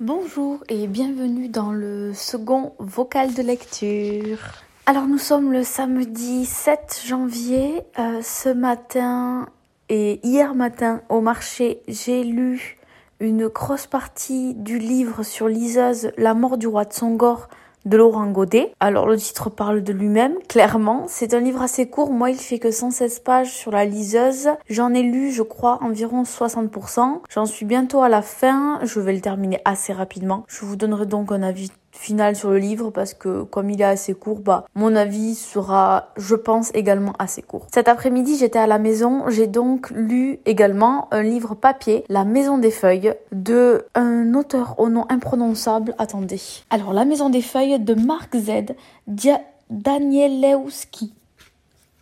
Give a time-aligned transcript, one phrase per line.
[0.00, 4.38] Bonjour et bienvenue dans le second vocal de lecture.
[4.86, 7.80] Alors nous sommes le samedi 7 janvier.
[8.00, 9.46] Euh, ce matin
[9.88, 12.76] et hier matin au marché, j'ai lu
[13.20, 17.48] une grosse partie du livre sur Liseuse La mort du roi de Songor
[17.84, 18.72] de Laurent Godet.
[18.80, 21.04] Alors le titre parle de lui-même, clairement.
[21.08, 24.48] C'est un livre assez court, moi il fait que 116 pages sur la liseuse.
[24.68, 27.20] J'en ai lu, je crois, environ 60%.
[27.30, 30.44] J'en suis bientôt à la fin, je vais le terminer assez rapidement.
[30.48, 33.84] Je vous donnerai donc un avis final sur le livre parce que comme il est
[33.84, 37.66] assez court, bah mon avis sera, je pense, également assez court.
[37.72, 42.58] Cet après-midi, j'étais à la maison, j'ai donc lu également un livre papier, La Maison
[42.58, 45.94] des Feuilles, de un auteur au nom imprononçable.
[45.98, 46.40] Attendez.
[46.70, 48.74] Alors, La Maison des Feuilles de Mark Z.
[49.06, 49.40] Dia
[49.70, 51.14] Danielewski.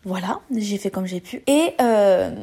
[0.05, 1.43] Voilà, j'ai fait comme j'ai pu.
[1.47, 2.35] Et euh,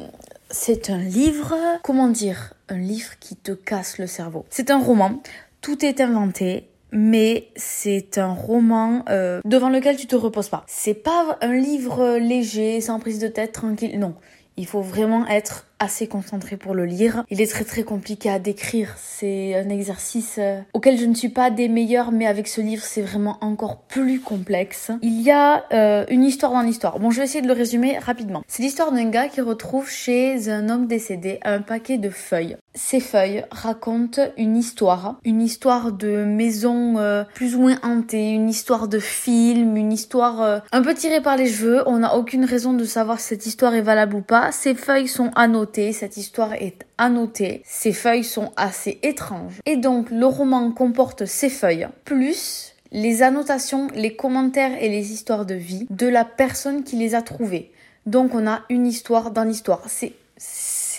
[0.50, 4.46] c'est un livre, comment dire, un livre qui te casse le cerveau.
[4.50, 5.22] C'est un roman.
[5.62, 10.64] Tout est inventé mais c'est un roman euh, devant lequel tu te reposes pas.
[10.68, 14.00] C'est pas un livre léger, sans prise de tête, tranquille.
[14.00, 14.16] Non,
[14.58, 17.24] il faut vraiment être assez concentré pour le lire.
[17.30, 18.96] Il est très très compliqué à décrire.
[18.98, 22.84] C'est un exercice euh, auquel je ne suis pas des meilleurs, mais avec ce livre,
[22.84, 24.92] c'est vraiment encore plus complexe.
[25.02, 27.00] Il y a euh, une histoire dans l'histoire.
[27.00, 28.44] Bon, je vais essayer de le résumer rapidement.
[28.48, 32.58] C'est l'histoire d'un gars qui retrouve chez un homme décédé un paquet de feuilles.
[32.76, 38.50] Ces feuilles racontent une histoire, une histoire de maison euh, plus ou moins hantée, une
[38.50, 41.84] histoire de film, une histoire un peu tirée par les cheveux.
[41.88, 44.52] On n'a aucune raison de savoir si cette histoire est valable ou pas.
[44.52, 49.62] Ces feuilles sont annotées cette histoire est annotée, ces feuilles sont assez étranges.
[49.66, 55.46] Et donc le roman comporte ces feuilles, plus les annotations, les commentaires et les histoires
[55.46, 57.72] de vie de la personne qui les a trouvées.
[58.06, 59.84] Donc on a une histoire dans l'histoire.
[59.88, 60.14] C'est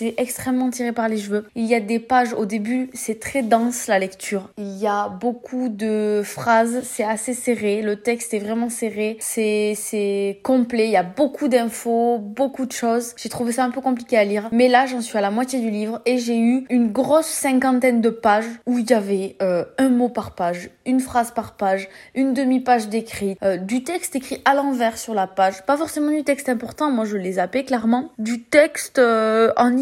[0.01, 1.45] c'est extrêmement tiré par les cheveux.
[1.53, 4.49] Il y a des pages au début, c'est très dense la lecture.
[4.57, 10.39] Il y a beaucoup de phrases, c'est assez serré, le texte est vraiment serré, c'est
[10.41, 13.13] complet, il y a beaucoup d'infos, beaucoup de choses.
[13.15, 15.59] J'ai trouvé ça un peu compliqué à lire, mais là j'en suis à la moitié
[15.59, 19.65] du livre et j'ai eu une grosse cinquantaine de pages où il y avait euh,
[19.77, 24.41] un mot par page, une phrase par page, une demi-page d'écrit, euh, du texte écrit
[24.45, 28.09] à l'envers sur la page, pas forcément du texte important, moi je l'ai zappé clairement,
[28.17, 29.77] du texte euh, en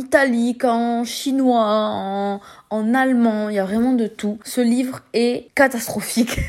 [0.64, 2.40] en chinois, en,
[2.70, 4.40] en allemand, il y a vraiment de tout.
[4.44, 6.40] Ce livre est catastrophique.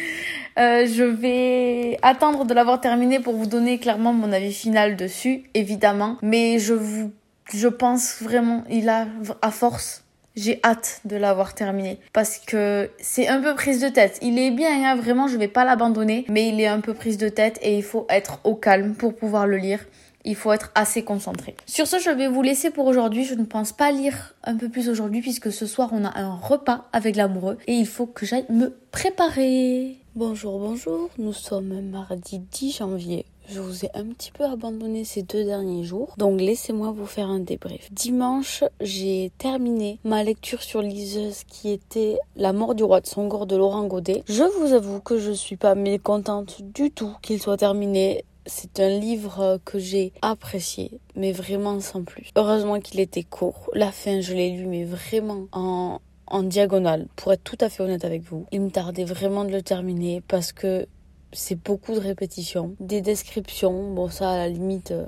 [0.58, 5.44] euh, je vais attendre de l'avoir terminé pour vous donner clairement mon avis final dessus,
[5.54, 6.16] évidemment.
[6.22, 7.12] Mais je vous,
[7.52, 9.06] je pense vraiment, il a,
[9.42, 10.04] à force,
[10.36, 14.18] j'ai hâte de l'avoir terminé parce que c'est un peu prise de tête.
[14.22, 17.18] Il est bien, hein, vraiment, je vais pas l'abandonner, mais il est un peu prise
[17.18, 19.80] de tête et il faut être au calme pour pouvoir le lire
[20.24, 21.56] il faut être assez concentré.
[21.66, 23.24] Sur ce, je vais vous laisser pour aujourd'hui.
[23.24, 26.34] Je ne pense pas lire un peu plus aujourd'hui puisque ce soir on a un
[26.34, 29.96] repas avec l'amoureux et il faut que j'aille me préparer.
[30.14, 31.10] Bonjour, bonjour.
[31.18, 33.24] Nous sommes mardi 10 janvier.
[33.50, 37.30] Je vous ai un petit peu abandonné ces deux derniers jours, donc laissez-moi vous faire
[37.30, 37.90] un débrief.
[37.90, 43.46] Dimanche, j'ai terminé ma lecture sur Liseuse qui était La mort du roi de Songor
[43.46, 44.22] de Laurent Godet.
[44.28, 48.26] Je vous avoue que je suis pas mécontente du tout qu'il soit terminé.
[48.50, 52.30] C'est un livre que j'ai apprécié, mais vraiment sans plus.
[52.34, 53.70] Heureusement qu'il était court.
[53.74, 57.82] La fin, je l'ai lu, mais vraiment en, en diagonale, pour être tout à fait
[57.82, 58.46] honnête avec vous.
[58.50, 60.86] Il me tardait vraiment de le terminer parce que
[61.32, 63.92] c'est beaucoup de répétitions, des descriptions.
[63.92, 65.04] Bon, ça, à la limite, euh,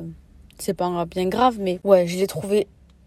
[0.59, 2.67] c'est pas bien grave, mais ouais, je l'ai trouvé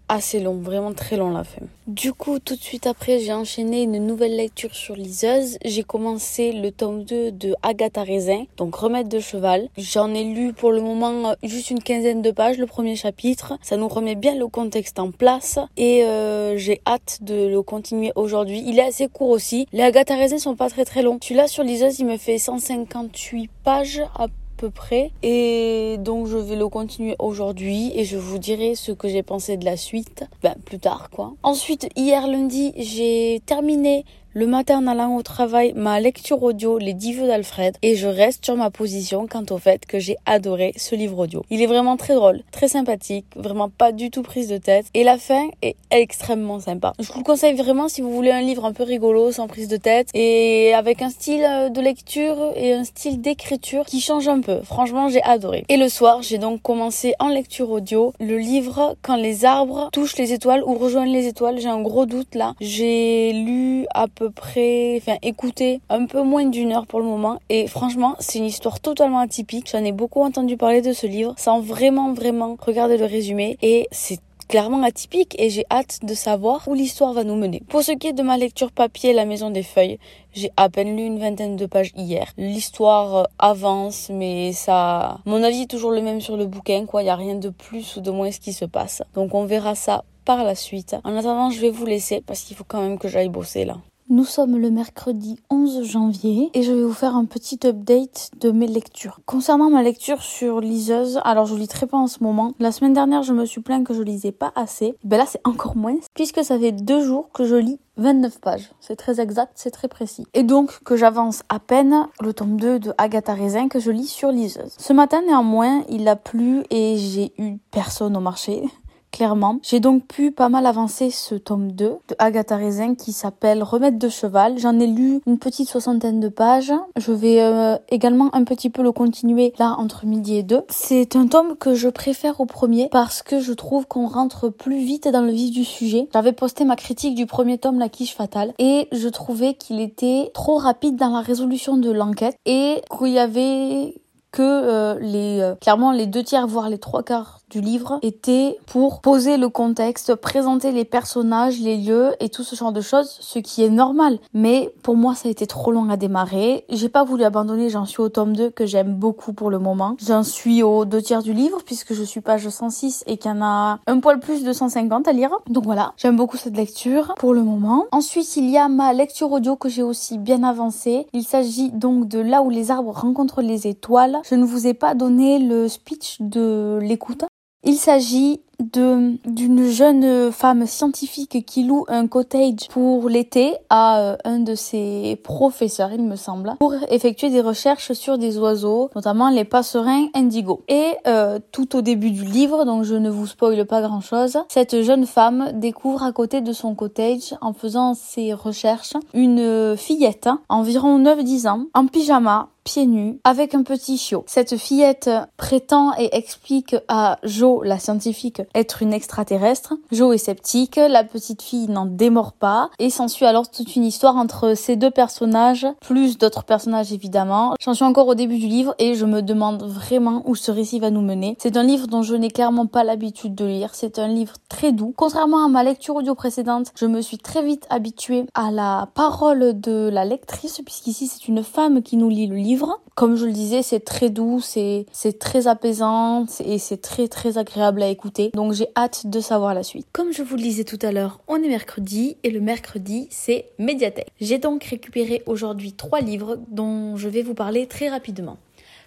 [0.10, 1.62] assez long, vraiment très long la fin.
[1.88, 5.58] Du coup, tout de suite après, j'ai enchaîné une nouvelle lecture sur Liseuse.
[5.66, 9.68] J'ai commencé le tome 2 de Agatha Raisin, donc Remède de cheval.
[9.78, 13.58] J'en ai lu pour le moment juste une quinzaine de pages, le premier chapitre.
[13.62, 18.12] Ça nous remet bien le contexte en place et euh, j'ai hâte de le continuer
[18.16, 18.64] aujourd'hui.
[18.66, 19.68] Il est assez court aussi.
[19.74, 21.18] Les Agatha Raisin sont pas très très longs.
[21.22, 24.28] Celui-là sur Liseuse, il me fait 158 pages à
[24.68, 25.12] près.
[25.22, 29.58] Et donc je vais le continuer aujourd'hui et je vous dirai ce que j'ai pensé
[29.58, 31.34] de la suite, ben plus tard quoi.
[31.44, 36.94] Ensuite, hier lundi, j'ai terminé le matin en allant au travail, ma lecture audio Les
[36.94, 40.74] Dix vœux d'Alfred et je reste sur ma position quant au fait que j'ai adoré
[40.76, 41.44] ce livre audio.
[41.52, 45.04] Il est vraiment très drôle, très sympathique, vraiment pas du tout prise de tête et
[45.04, 46.94] la fin est extrêmement sympa.
[47.00, 49.68] Je vous le conseille vraiment si vous voulez un livre un peu rigolo, sans prise
[49.68, 54.28] de tête et avec un style euh, de lecture et un style d'écriture qui change
[54.28, 54.62] un peu.
[54.64, 55.64] Franchement, j'ai adoré.
[55.70, 60.18] Et le soir, j'ai donc commencé en lecture audio le livre Quand les arbres touchent
[60.18, 61.60] les étoiles ou rejoignent les étoiles.
[61.60, 62.56] J'ai un gros doute là.
[62.60, 67.40] J'ai lu à peu près, enfin écouter un peu moins d'une heure pour le moment.
[67.50, 69.70] Et franchement, c'est une histoire totalement atypique.
[69.72, 73.58] J'en ai beaucoup entendu parler de ce livre sans vraiment, vraiment regarder le résumé.
[73.62, 77.62] Et c'est clairement atypique et j'ai hâte de savoir où l'histoire va nous mener.
[77.70, 80.00] Pour ce qui est de ma lecture papier La Maison des Feuilles,
[80.34, 82.32] j'ai à peine lu une vingtaine de pages hier.
[82.38, 87.04] L'histoire euh, avance, mais ça, mon avis est toujours le même sur le bouquin, quoi.
[87.04, 89.02] Il y a rien de plus ou de moins ce qui se passe.
[89.16, 90.96] Donc on verra ça par la suite.
[91.04, 93.78] En attendant, je vais vous laisser parce qu'il faut quand même que j'aille bosser là.
[94.10, 98.52] Nous sommes le mercredi 11 janvier et je vais vous faire un petit update de
[98.52, 99.22] mes lectures.
[99.26, 102.52] Concernant ma lecture sur liseuse, alors je lis très peu en ce moment.
[102.60, 104.96] La semaine dernière, je me suis plaint que je lisais pas assez.
[105.06, 108.72] Ben là, c'est encore moins puisque ça fait deux jours que je lis 29 pages.
[108.82, 110.26] C'est très exact, c'est très précis.
[110.34, 114.08] Et donc que j'avance à peine le tome 2 de Agatha Raisin que je lis
[114.08, 114.74] sur liseuse.
[114.78, 118.64] Ce matin néanmoins, il a plu et j'ai eu personne au marché
[119.14, 119.60] clairement.
[119.62, 123.98] J'ai donc pu pas mal avancer ce tome 2 de Agatha Raisin qui s'appelle Remède
[123.98, 124.58] de cheval.
[124.58, 126.74] J'en ai lu une petite soixantaine de pages.
[126.98, 130.64] Je vais euh, également un petit peu le continuer là entre midi et deux.
[130.70, 134.80] C'est un tome que je préfère au premier parce que je trouve qu'on rentre plus
[134.80, 136.10] vite dans le vif du sujet.
[136.12, 140.32] J'avais posté ma critique du premier tome La quiche fatale et je trouvais qu'il était
[140.34, 143.94] trop rapide dans la résolution de l'enquête et qu'il y avait
[144.34, 148.58] que euh, les euh, clairement les deux tiers voire les trois quarts du livre était
[148.66, 153.16] pour poser le contexte, présenter les personnages, les lieux et tout ce genre de choses,
[153.20, 154.18] ce qui est normal.
[154.34, 156.66] Mais pour moi, ça a été trop long à démarrer.
[156.70, 159.96] J'ai pas voulu abandonner, j'en suis au tome 2 que j'aime beaucoup pour le moment.
[160.04, 163.34] J'en suis aux deux tiers du livre puisque je suis page 106 et qu'il y
[163.36, 165.30] en a un poil plus de 150 à lire.
[165.48, 167.86] Donc voilà, j'aime beaucoup cette lecture pour le moment.
[167.92, 171.06] Ensuite, il y a ma lecture audio que j'ai aussi bien avancée.
[171.14, 174.22] Il s'agit donc de là où les arbres rencontrent les étoiles.
[174.28, 177.26] Je ne vous ai pas donné le speech de l'écoute
[177.64, 184.40] il s'agit d'une jeune femme scientifique qui loue un cottage pour l'été à euh, un
[184.40, 189.46] de ses professeurs, il me semble, pour effectuer des recherches sur des oiseaux, notamment les
[189.46, 190.62] passerins indigo.
[190.68, 194.82] Et euh, tout au début du livre, donc je ne vous spoile pas grand-chose, cette
[194.82, 201.00] jeune femme découvre à côté de son cottage, en faisant ses recherches, une fillette, environ
[201.00, 204.24] 9-10 ans, en pyjama, pieds nus, avec un petit chiot.
[204.28, 209.74] Cette fillette prétend et explique à Jo, la scientifique, être une extraterrestre.
[209.92, 214.18] Jo est sceptique, la petite fille n'en démord pas, et s'ensuit alors toute une histoire
[214.18, 217.56] entre ces deux personnages, plus d'autres personnages évidemment.
[217.60, 220.80] J'en suis encore au début du livre et je me demande vraiment où ce récit
[220.80, 221.36] va nous mener.
[221.40, 224.72] C'est un livre dont je n'ai clairement pas l'habitude de lire, c'est un livre très
[224.72, 224.94] doux.
[224.96, 229.60] Contrairement à ma lecture audio précédente, je me suis très vite habituée à la parole
[229.60, 232.80] de la lectrice, puisqu'ici c'est une femme qui nous lit le livre.
[232.96, 234.86] Comme je le disais, c'est très doux, c'est
[235.20, 238.32] très apaisant et c'est très très agréable à écouter.
[238.34, 239.86] Donc j'ai hâte de savoir la suite.
[239.94, 243.46] Comme je vous le disais tout à l'heure, on est mercredi et le mercredi c'est
[243.60, 244.08] médiathèque.
[244.20, 248.38] J'ai donc récupéré aujourd'hui trois livres dont je vais vous parler très rapidement.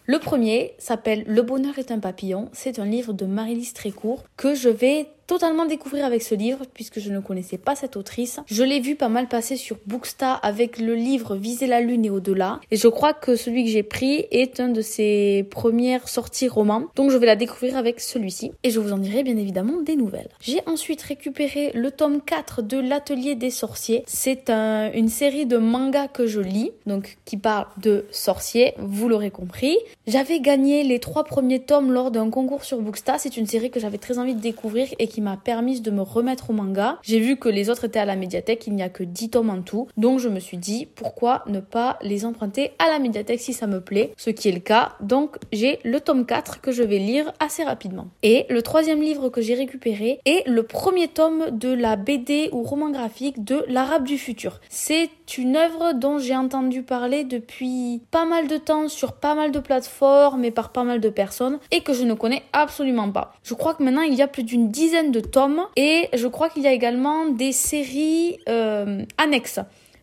[0.05, 2.49] Le premier s'appelle Le bonheur est un papillon.
[2.53, 7.01] C'est un livre de Marie-Lise Trécourt que je vais totalement découvrir avec ce livre puisque
[7.01, 8.41] je ne connaissais pas cette autrice.
[8.47, 12.11] Je l'ai vu pas mal passer sur Bookstar avec le livre Viser la lune et
[12.11, 16.49] au-delà et je crois que celui que j'ai pris est un de ses premières sorties
[16.49, 16.85] romans.
[16.95, 19.97] Donc je vais la découvrir avec celui-ci et je vous en dirai bien évidemment des
[19.97, 20.31] nouvelles.
[20.41, 24.05] J'ai ensuite récupéré le tome 4 de l'atelier des sorciers.
[24.07, 29.31] C'est une série de mangas que je lis donc qui parle de sorciers, vous l'aurez
[29.31, 29.77] compris.
[30.07, 33.19] J'avais gagné les trois premiers tomes lors d'un concours sur Bookstar.
[33.19, 35.91] C'est une série que j'avais très envie de découvrir et qui qui m'a permis de
[35.91, 36.99] me remettre au manga.
[37.01, 39.49] J'ai vu que les autres étaient à la médiathèque, il n'y a que 10 tomes
[39.49, 39.89] en tout.
[39.97, 43.67] Donc je me suis dit pourquoi ne pas les emprunter à la médiathèque si ça
[43.67, 44.93] me plaît, ce qui est le cas.
[45.01, 48.09] Donc j'ai le tome 4 que je vais lire assez rapidement.
[48.23, 52.63] Et le troisième livre que j'ai récupéré est le premier tome de la BD ou
[52.63, 54.61] roman graphique de l'Arabe du futur.
[54.69, 59.51] C'est une œuvre dont j'ai entendu parler depuis pas mal de temps sur pas mal
[59.51, 63.33] de plateformes et par pas mal de personnes et que je ne connais absolument pas.
[63.43, 66.49] Je crois que maintenant il y a plus d'une dizaine de tomes et je crois
[66.49, 69.61] qu'il y a également des séries euh, annexes.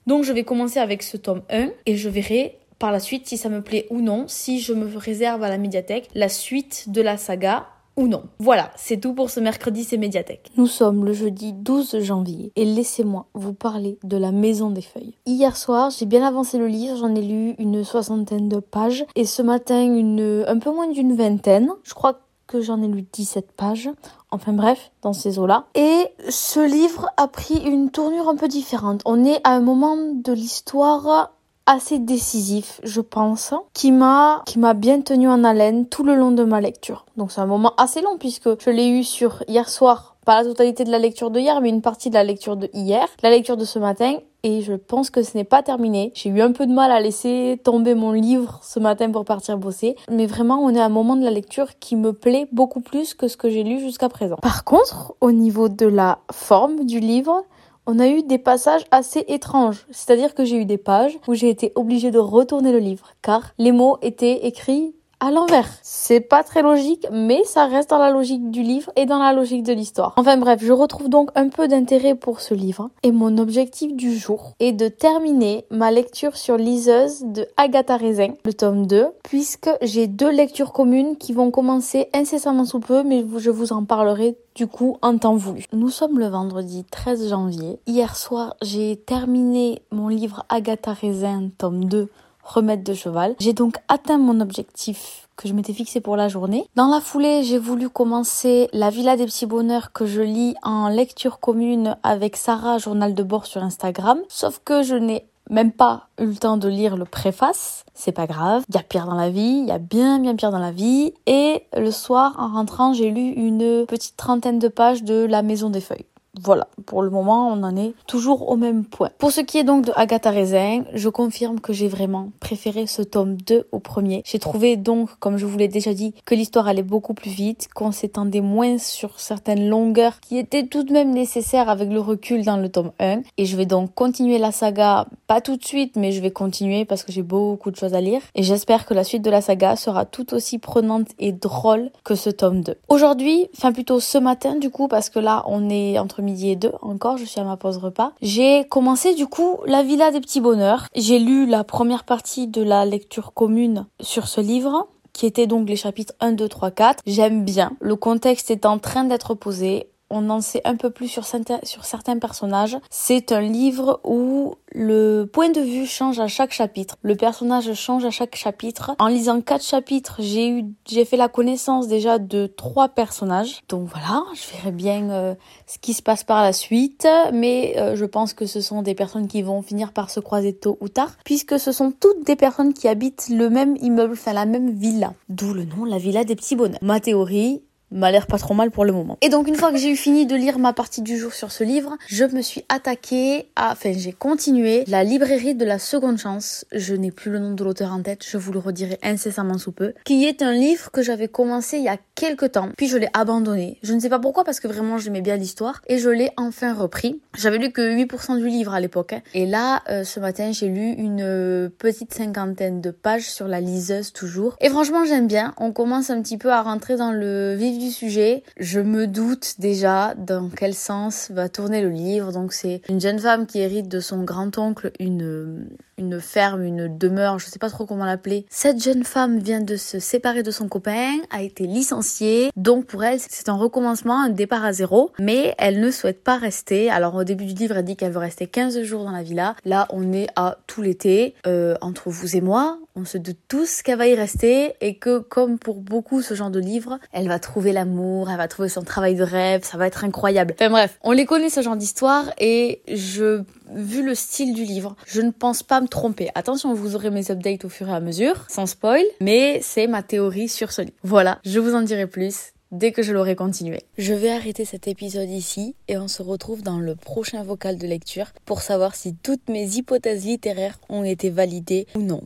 [0.07, 3.37] Donc je vais commencer avec ce tome 1 et je verrai par la suite si
[3.37, 7.01] ça me plaît ou non, si je me réserve à la médiathèque la suite de
[7.01, 8.23] la saga ou non.
[8.39, 10.51] Voilà, c'est tout pour ce mercredi, c'est médiathèque.
[10.57, 15.15] Nous sommes le jeudi 12 janvier et laissez-moi vous parler de la Maison des Feuilles.
[15.25, 19.25] Hier soir, j'ai bien avancé le livre, j'en ai lu une soixantaine de pages et
[19.25, 21.69] ce matin une un peu moins d'une vingtaine.
[21.83, 22.19] Je crois
[22.61, 23.89] j'en ai lu 17 pages.
[24.31, 25.65] Enfin bref, dans ces eaux-là.
[25.75, 29.01] Et ce livre a pris une tournure un peu différente.
[29.05, 31.31] On est à un moment de l'histoire
[31.65, 36.31] assez décisif, je pense, qui m'a qui m'a bien tenu en haleine tout le long
[36.31, 37.05] de ma lecture.
[37.17, 40.47] Donc c'est un moment assez long puisque je l'ai eu sur hier soir pas la
[40.47, 43.29] totalité de la lecture de hier, mais une partie de la lecture de hier, la
[43.29, 46.11] lecture de ce matin, et je pense que ce n'est pas terminé.
[46.15, 49.57] J'ai eu un peu de mal à laisser tomber mon livre ce matin pour partir
[49.57, 52.81] bosser, mais vraiment on est à un moment de la lecture qui me plaît beaucoup
[52.81, 54.35] plus que ce que j'ai lu jusqu'à présent.
[54.41, 57.45] Par contre, au niveau de la forme du livre,
[57.85, 59.85] on a eu des passages assez étranges.
[59.91, 63.51] C'est-à-dire que j'ai eu des pages où j'ai été obligée de retourner le livre, car
[63.57, 65.69] les mots étaient écrits à l'envers.
[65.83, 69.31] C'est pas très logique, mais ça reste dans la logique du livre et dans la
[69.31, 70.13] logique de l'histoire.
[70.17, 74.13] Enfin bref, je retrouve donc un peu d'intérêt pour ce livre et mon objectif du
[74.17, 79.69] jour est de terminer ma lecture sur Liseuse de Agatha Raisin, le tome 2, puisque
[79.81, 84.35] j'ai deux lectures communes qui vont commencer incessamment sous peu, mais je vous en parlerai
[84.55, 85.65] du coup en temps voulu.
[85.71, 87.79] Nous sommes le vendredi 13 janvier.
[87.87, 92.09] Hier soir, j'ai terminé mon livre Agatha Raisin, tome 2
[92.43, 93.35] remettre de cheval.
[93.39, 96.67] J'ai donc atteint mon objectif que je m'étais fixé pour la journée.
[96.75, 100.89] Dans la foulée, j'ai voulu commencer La Villa des Petits Bonheurs que je lis en
[100.89, 104.19] lecture commune avec Sarah, journal de bord sur Instagram.
[104.29, 107.83] Sauf que je n'ai même pas eu le temps de lire le préface.
[107.93, 108.63] C'est pas grave.
[108.69, 109.59] Il y a pire dans la vie.
[109.61, 111.13] Il y a bien, bien pire dans la vie.
[111.25, 115.69] Et le soir, en rentrant, j'ai lu une petite trentaine de pages de La Maison
[115.69, 116.05] des Feuilles.
[116.41, 119.11] Voilà, pour le moment, on en est toujours au même point.
[119.19, 123.03] Pour ce qui est donc de Agatha Raisin, je confirme que j'ai vraiment préféré ce
[123.03, 124.23] tome 2 au premier.
[124.25, 127.67] J'ai trouvé donc, comme je vous l'ai déjà dit, que l'histoire allait beaucoup plus vite,
[127.75, 132.43] qu'on s'étendait moins sur certaines longueurs qui étaient tout de même nécessaires avec le recul
[132.43, 133.21] dans le tome 1.
[133.37, 136.83] Et je vais donc continuer la saga, pas tout de suite, mais je vais continuer
[136.83, 138.21] parce que j'ai beaucoup de choses à lire.
[138.33, 142.15] Et j'espère que la suite de la saga sera tout aussi prenante et drôle que
[142.15, 142.73] ce tome 2.
[142.89, 146.55] Aujourd'hui, enfin plutôt ce matin du coup, parce que là on est entre midi et
[146.55, 148.13] deux encore, je suis à ma pause repas.
[148.21, 150.87] J'ai commencé du coup La Villa des Petits Bonheurs.
[150.95, 155.69] J'ai lu la première partie de la lecture commune sur ce livre qui était donc
[155.69, 157.03] les chapitres 1, 2, 3, 4.
[157.05, 157.73] J'aime bien.
[157.79, 162.19] Le contexte est en train d'être posé on en sait un peu plus sur, certains
[162.19, 162.77] personnages.
[162.89, 166.97] C'est un livre où le point de vue change à chaque chapitre.
[167.01, 168.91] Le personnage change à chaque chapitre.
[168.99, 173.61] En lisant quatre chapitres, j'ai eu, j'ai fait la connaissance déjà de trois personnages.
[173.69, 177.07] Donc voilà, je verrai bien euh, ce qui se passe par la suite.
[177.33, 180.53] Mais euh, je pense que ce sont des personnes qui vont finir par se croiser
[180.53, 184.33] tôt ou tard, puisque ce sont toutes des personnes qui habitent le même immeuble, enfin
[184.33, 185.13] la même villa.
[185.29, 186.79] D'où le nom, la villa des petits bonheurs.
[186.81, 187.63] Ma théorie,
[187.93, 189.17] m'a l'air pas trop mal pour le moment.
[189.21, 191.51] Et donc une fois que j'ai eu fini de lire ma partie du jour sur
[191.51, 196.17] ce livre, je me suis attaquée à, enfin j'ai continué la librairie de la seconde
[196.17, 196.65] chance.
[196.71, 199.71] Je n'ai plus le nom de l'auteur en tête, je vous le redirai incessamment sous
[199.71, 202.97] peu, qui est un livre que j'avais commencé il y a quelques temps, puis je
[202.97, 203.77] l'ai abandonné.
[203.83, 206.73] Je ne sais pas pourquoi parce que vraiment j'aimais bien l'histoire et je l'ai enfin
[206.73, 207.21] repris.
[207.37, 209.21] J'avais lu que 8% du livre à l'époque hein.
[209.33, 213.61] et là euh, ce matin j'ai lu une euh, petite cinquantaine de pages sur la
[213.61, 215.53] liseuse toujours et franchement j'aime bien.
[215.57, 218.43] On commence un petit peu à rentrer dans le vif sujet.
[218.59, 222.31] Je me doute déjà dans quel sens va tourner le livre.
[222.31, 227.39] Donc c'est une jeune femme qui hérite de son grand-oncle une une ferme, une demeure,
[227.39, 228.45] je sais pas trop comment l'appeler.
[228.49, 233.03] Cette jeune femme vient de se séparer de son copain, a été licenciée, donc pour
[233.03, 236.89] elle c'est un recommencement, un départ à zéro, mais elle ne souhaite pas rester.
[236.89, 239.55] Alors au début du livre elle dit qu'elle veut rester 15 jours dans la villa,
[239.65, 243.81] là on est à tout l'été, euh, entre vous et moi, on se doute tous
[243.81, 247.39] qu'elle va y rester et que comme pour beaucoup ce genre de livre, elle va
[247.39, 250.53] trouver l'amour, elle va trouver son travail de rêve, ça va être incroyable.
[250.55, 253.41] Enfin bref, on les connaît ce genre d'histoire et je
[253.75, 256.29] vu le style du livre, je ne pense pas me tromper.
[256.35, 260.03] Attention, vous aurez mes updates au fur et à mesure, sans spoil, mais c'est ma
[260.03, 260.97] théorie sur ce livre.
[261.03, 263.83] Voilà, je vous en dirai plus dès que je l'aurai continué.
[263.97, 267.87] Je vais arrêter cet épisode ici et on se retrouve dans le prochain vocal de
[267.87, 272.21] lecture pour savoir si toutes mes hypothèses littéraires ont été validées ou non.